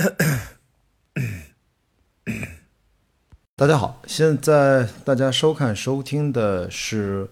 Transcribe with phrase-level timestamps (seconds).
[3.54, 7.28] 大家好，现在大家收看收听的是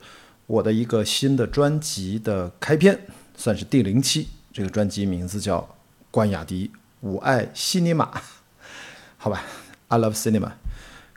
[0.47, 4.29] 我的一个新的专辑的开篇，算是第零期。
[4.53, 5.61] 这个专辑名字叫
[6.11, 6.71] 《关雅迪，
[7.01, 8.05] 我爱西尼玛》，
[9.17, 9.43] 好吧
[9.89, 10.51] ，I love cinema，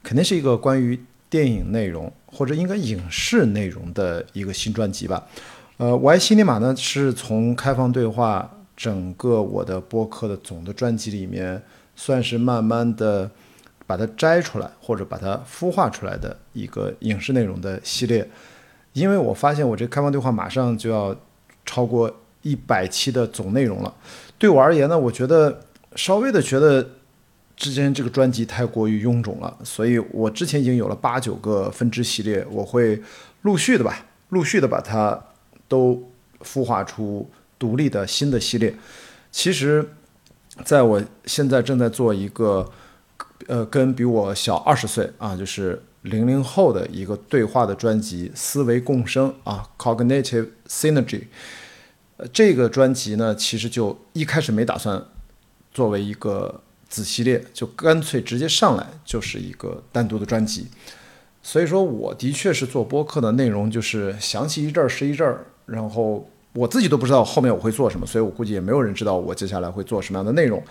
[0.03, 5.27] 肯定是一个关于电影内容或者应该影视内容的一个新专辑吧。
[5.77, 8.49] 呃，我爱西尼玛呢，是从开放对话
[8.81, 11.61] 整个我的播客的总的专辑里面，
[11.95, 13.29] 算是慢慢的。
[13.87, 18.25] 把它摘出来，或者把它孵化出来的一个影视内容的系列，
[18.93, 21.13] 因为我发现我这开放对话马上就要
[21.65, 22.09] 超过
[22.41, 23.93] 一百期的总内容了。
[24.37, 25.65] 对我而言呢，我觉得
[25.97, 26.91] 稍微的觉得
[27.57, 33.01] 之间这个专辑太过于臃肿了，所以我之前已经有了八九个分支系列，我会
[33.41, 35.21] 陆续的吧，陆续的把它
[35.67, 36.01] 都
[36.41, 37.29] 孵化出
[37.61, 38.75] 独立的新的系列。
[39.31, 39.93] 其实，
[40.65, 42.71] 在我现在正在做一个。
[43.47, 51.23] 呃，跟比我小二十岁啊，就是零零后的一个对话的专辑《思维共生》啊，Cognitive Synergy。
[52.17, 55.03] 呃，这个专辑呢，其实就一开始没打算
[55.73, 60.67] 作为一个子系列，就干脆直接上来就是一个单独的专辑。
[61.41, 70.61] 所以说，我的确是做播客的内容，就是想起一阵儿是一阵儿，然后我自己都不知道后面我会做什么，所以我估计也没有人知道我接下来会做什么样的内容。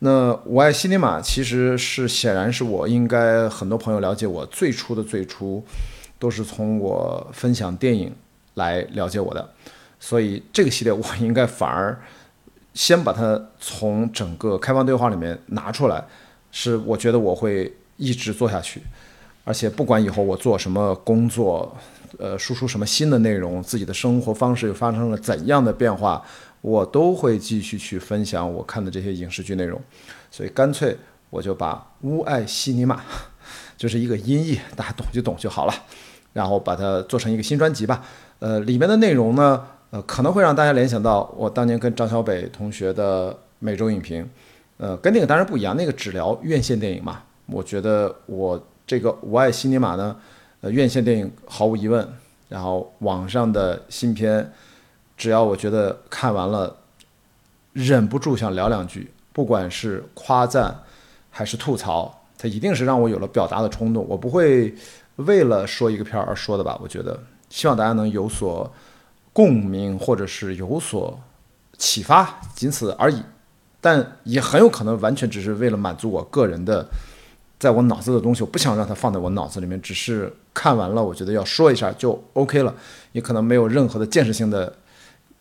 [0.00, 5.64] 那我爱西尼玛其实是显然是我应该很多朋友了解我最初的最初，
[6.18, 8.12] 都是从我分享电影
[8.54, 9.48] 来了解我的，
[9.98, 11.98] 所以这个系列我应该反而
[12.74, 16.04] 先把它从整个开放对话里面拿出来，
[16.50, 18.82] 是我觉得我会一直做下去，
[19.44, 21.76] 而且不管以后我做什么工作，
[22.18, 26.24] 呃，输出什么新的内容，自己的生活方式又发生了怎样的变化。
[26.62, 29.78] 我都会继续去分享我看的这些影视剧内容，
[30.30, 30.96] 所以干脆
[31.28, 31.74] 我就把
[32.08, 32.96] 《乌爱西尼玛》
[33.76, 35.74] 就是一个音译，大家懂就懂就好了，
[36.32, 38.02] 然后把它做成一个新专辑吧。
[38.38, 44.26] 呃，里面的内容呢，呃，可能会让大家联想到我当年跟张小北同学的每周影评，
[44.78, 47.20] 呃，跟那个当然不一样，那个只聊院线电影嘛。
[47.44, 50.16] 我觉得我这个《我爱西尼玛》呢，
[50.60, 52.06] 呃，院线电影毫无疑问，
[52.48, 54.52] 然后网上的新片。
[55.16, 56.76] 只要我觉得看完了，
[57.72, 60.82] 忍不住想聊两句，不管是夸赞
[61.30, 64.04] 还是吐槽，它一定是让我有了表达的冲动。
[64.08, 64.74] 我不会
[65.16, 66.76] 为了说一个片儿而说的吧？
[66.82, 68.70] 我觉得希望大家能有所
[69.32, 71.18] 共鸣，或者是有所
[71.78, 73.22] 启发，仅此而已。
[73.80, 76.84] 但也很有可能完全只是为了满足我个人的，
[77.58, 82.74] 在我脑子的东西，我不想让它放在我脑子里面，只是看完了，我觉得要说一下就 OK 了，
[83.12, 84.74] 也可能没有任何的建设性的。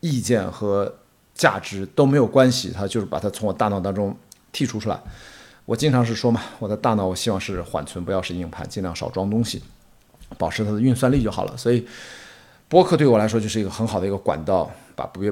[0.06, 0.94] 意见和
[1.34, 4.14] 价值都没有关系，它就是把它从我大脑当中
[4.52, 5.00] 剔除出来。
[5.64, 9.64] 我经常是说嘛，我的大脑我希望是缓存，不要是硬盘，尽量少装东西，
[10.38, 11.56] 保持它的运算力就好了。
[11.56, 11.88] 所以，
[12.68, 15.24] 播客对我来说就是一个很好的一个管道，把不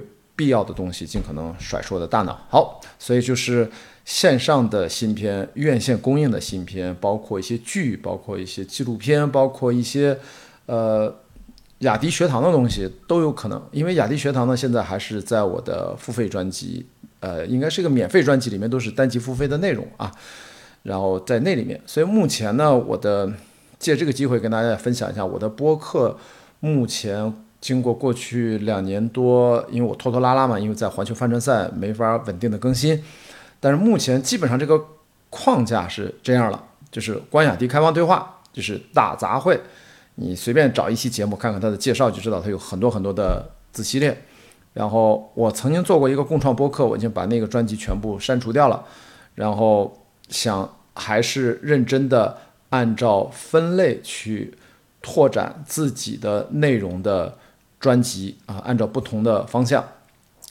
[0.41, 2.33] 必要的东西尽可能甩出我的大脑。
[2.49, 3.69] 好，所以就是
[4.05, 10.17] 线上的新片、院线公映的新片，包括一些剧，包括一些纪录片，包括一些
[10.65, 11.15] 呃。
[11.81, 16.85] 雅迪学堂的东西都有可能，因为雅迪学堂呢，现在还是在我的付费专辑，
[17.21, 20.11] 呃，应该是一个免费专辑里面都是单集付费的内容啊，
[20.83, 23.33] 然后在那里面，所以目前呢，我的
[23.79, 26.15] 借这个机会跟大家分享一下我的播客，
[26.59, 33.01] 目前经过过去两年多，因为我拖拖拉拉嘛，因为在环球帆船赛没法稳定的更新，
[33.59, 34.83] 但是目前基本上这个
[35.29, 36.61] 框架是这样了，
[36.91, 39.57] 就是关雅迪开放对话，就是大杂烩。
[40.15, 44.25] 你随便找一期节目看看它的介绍，就知道它有很多很多的子系列。
[44.73, 48.83] 然后我曾经做过一个共创播客，我已经把那个专辑全部删除掉了。
[49.35, 52.37] 然后想还是认真的
[52.69, 54.57] 按照分类去
[55.01, 57.37] 拓展自己的内容的
[57.81, 59.83] 专辑啊，按照不同的方向。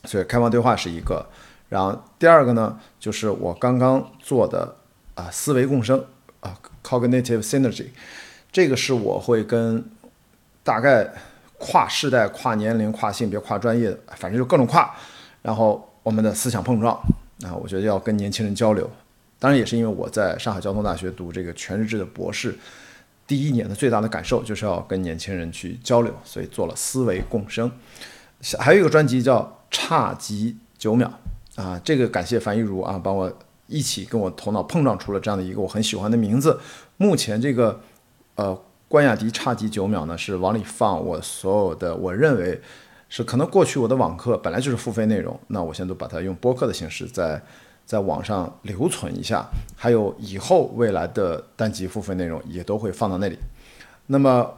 [0.04, 1.26] 所以开放对话是一个，
[1.68, 4.76] 然后第二个呢，就是我刚刚做的
[5.14, 6.02] 啊，思维共生
[6.40, 7.88] 啊，Cognitive Synergy。
[8.50, 9.84] 这个是我会跟
[10.64, 11.12] 大概
[11.58, 14.90] 跨世代、跨年龄、跨性别、跨专业，反正就各种跨，
[15.42, 16.94] 然后我们的思想碰撞
[17.44, 18.90] 啊，我觉得要跟年轻人交流。
[19.38, 22.58] 当然也是因为我在上海交通大学读这个全日制的博士，
[23.30, 27.70] 第一年的最大的感受就是要跟年轻人去交流，所以做了思维共生。
[28.58, 29.40] 还有一个专辑叫
[29.70, 31.08] 《差极九秒》
[31.62, 33.32] 啊，这个感谢樊一茹啊，帮我
[33.68, 36.58] 一起跟我头脑碰撞出了这样的一个我很喜欢的名字。
[36.96, 37.80] 目前这个。
[38.36, 42.58] 呃，关雅迪差极九秒呢，是往里放我所有的，我认为
[43.10, 47.42] 是可能过去我的网课本来就是付费内容，那我现在都把它用播客的形式在
[47.90, 49.44] 在网上留存一下，
[49.74, 53.36] 还有以后未来的单集付费内容也都会放到那里。
[54.06, 54.54] 那么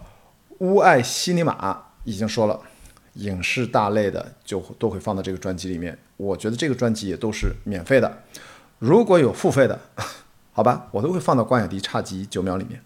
[0.59, 2.61] 乌爱西尼玛已经说了，
[3.15, 5.97] 影视大类的就都会放到这个专辑里面。
[6.19, 8.19] 我觉得这个专辑也都是免费的，
[8.79, 9.81] 如果有付费的，
[10.53, 12.83] 好吧，我都会放到关雅迪差集九秒里面。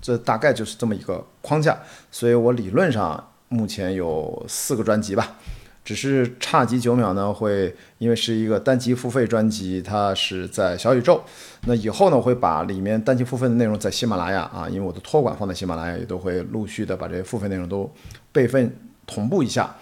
[0.00, 1.78] 这大概就是这么一个框架，
[2.10, 5.36] 所以我理论上目前有四个专辑吧，
[5.84, 11.22] 只是差几九秒呢，会因为是一个单集付费专辑，它是在小宇宙，
[11.66, 17.92] 那以后呢，我会把里面单集付费的内容在喜马拉雅啊，因为我的托管放在喜马拉雅，也都会陆续的把这些付费内容都
[18.32, 18.74] 备份
[19.06, 19.76] 同步一下。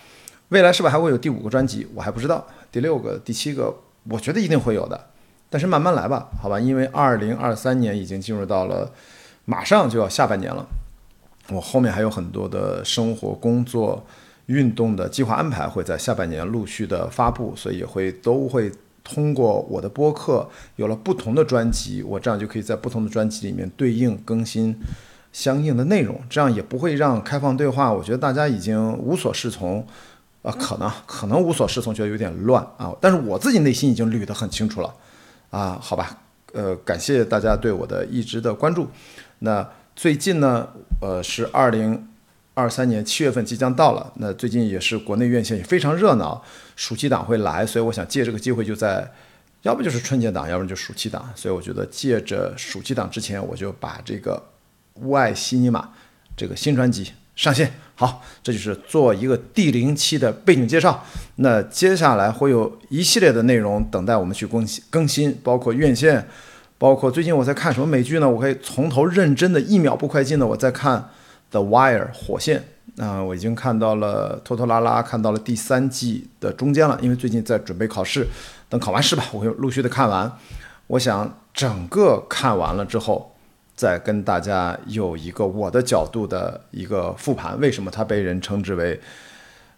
[0.49, 1.87] 未来是不是还会有第五个专辑？
[1.95, 3.75] 我还不知道，第六个、第七个，
[4.11, 5.09] 我觉得一定会有的，
[5.49, 8.93] 但是慢慢来吧，好吧，因为二零二三年已经进入到了。
[9.45, 10.65] 马上就要下半年了，
[11.51, 14.07] 我后面还有很多的生活、工作、
[14.47, 18.71] 运动的计划安排，会在下半年陆续的发布，所以也会都会
[19.05, 24.77] 通过我的播客有了不同的专辑，我这样就可以在不同的专辑里面对应更新
[25.33, 29.87] 相应的内容，这样也不会让开放对话，我觉得大家已经无所适从，
[30.43, 34.95] 啊，可能可能无所适从，觉得有点乱啊，但是我自己内心已经捋得很清楚了，
[35.51, 36.19] 啊，好吧，
[36.53, 38.87] 呃，感谢大家对我的一直的关注。
[39.39, 39.67] 那
[39.97, 40.69] 最近呢，
[41.01, 42.09] 呃，是二零
[42.55, 44.13] 二三年七月份即将到了。
[44.17, 46.43] 那最近也是国内院线也非常热闹，
[46.77, 49.11] 暑期档会来，所以我想借这个机会，就在
[49.63, 51.31] 要不就是春节档，要不然就暑期档。
[51.35, 54.43] 所以我觉得借着暑期档之前，我就把这个
[55.01, 55.81] 《乌爱西尼玛》
[56.37, 57.73] 这个新专辑上线。
[57.95, 61.05] 好，这就是做一个第零期的背景介绍。
[61.37, 66.29] 那接下来会有一系列的内容等待我们去更新，更新包括院线。
[66.79, 68.29] 包括最近我在看什么美剧呢？
[68.29, 70.99] 我可以从头认真的一秒不快进的我在看
[71.53, 72.65] 《The Wire》火线
[72.99, 78.27] 啊，我已经看到了拖拖拉拉看到了第三季的中间了，因为最近在准备考试，
[78.69, 80.31] 等考完试吧，我会陆续的看完。
[80.89, 83.35] 我想整个看完了之后，
[83.75, 89.01] 再跟大家有一个我的角度的一个复盘，为什么它被人称之为，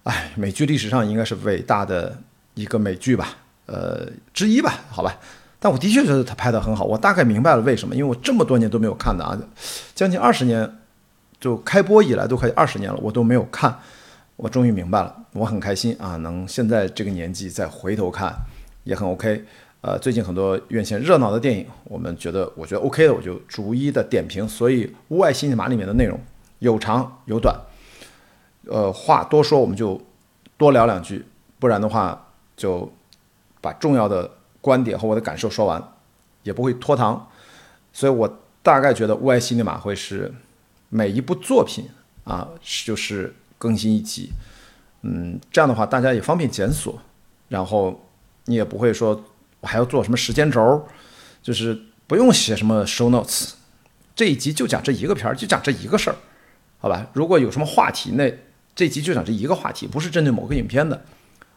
[0.05, 2.17] 哎，美剧历史上应该是伟大的
[2.55, 3.37] 一个美剧吧，
[3.67, 5.17] 呃，之一吧，好吧。
[5.61, 9.38] 但我的确觉得他拍得很好，我大概明白了为什么，因为我这么多年都没有看的啊，
[9.94, 10.79] 将近二十年，
[11.44, 13.79] 就开播以来都快二十年了，我都没有看，
[14.37, 18.35] 我终于明白了，我很开心啊，能现在这个年纪再回头看
[18.85, 19.44] 也很 OK。
[19.82, 24.49] 呃，最近很多院线热闹的电影，我们觉得我觉得 OK 的，我就逐一的点评。
[24.49, 26.19] 所以《屋外新密码》里面的内容
[26.61, 27.55] 有长有短，
[28.67, 30.00] 呃，话多说我们就
[30.56, 31.26] 多聊两句，
[31.58, 32.91] 不然的话就
[33.61, 34.31] 把重要的。
[34.62, 35.93] 观点和我的感受说完，
[36.43, 37.29] 也不会拖堂，
[37.93, 40.32] 所以我大概觉得《乌爱西尼玛》会是
[40.96, 41.88] 每一部作品
[42.23, 44.31] 啊，就是更新一集，
[45.02, 46.96] 嗯，这样的话大家也方便检索，
[47.49, 48.08] 然后
[48.44, 49.25] 你也不会说
[49.58, 50.87] 我还要做什么时间轴，
[51.43, 51.76] 就是
[52.06, 53.55] 不用写什么 show notes，
[54.14, 56.17] 这一集就讲这一个片儿，就讲这一个事儿，
[56.79, 57.08] 好吧？
[57.12, 58.32] 如果有什么话题，那
[58.76, 61.05] 这集就讲这一个话题，不是针对某个影片的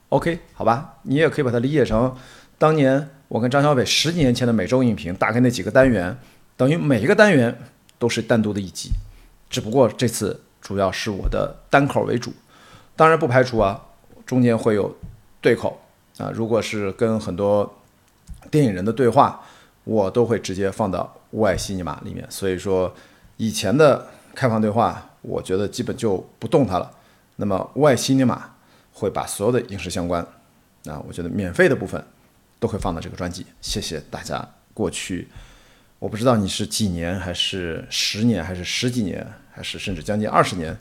[0.10, 0.96] ，OK，好吧？
[1.04, 2.16] 你也可以把它理解成。
[2.58, 6.18] 当年我跟张小北十几年前的每周影评，大概那几个单元，
[6.56, 7.56] 等于每一个单元
[8.00, 8.90] 都是单独的一集，
[9.50, 12.34] 只不过这次主要是我的单口为主，
[12.96, 13.86] 当然不排除啊
[14.26, 14.96] 中间会有
[15.42, 15.82] 对口
[16.18, 17.78] 啊，如果是跟很多
[18.52, 19.42] 电影人的对话，
[19.84, 22.26] 我都会直接放到《外西尼玛》里面。
[22.30, 22.94] 所以说
[23.38, 26.92] 以前的开放对话，我觉得基本就不动它了。
[27.38, 28.36] 那么《外西尼玛》
[29.00, 30.22] 会把所有的影视相关，
[30.86, 32.04] 啊，我觉得免费的部分。
[32.60, 34.44] 都会放到这个专辑，谢谢大家。
[34.74, 35.28] 过去
[36.00, 40.78] 我不知道你是几年，还是十年，还是十几年，还是甚至将近二十年，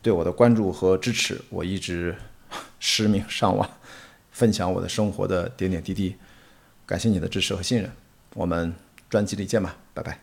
[0.00, 2.16] 对我的关注和支持，我一直
[2.80, 3.68] 实名上网
[4.32, 6.16] 分享我的生活的点点滴滴。
[6.86, 7.90] 感谢你的支持和信任，
[8.34, 8.74] 我们
[9.10, 10.18] 专辑里见吧，拜拜。